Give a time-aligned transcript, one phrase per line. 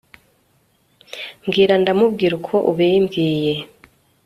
[1.43, 3.53] Mbwira Ndamubwira uko ubimbwiye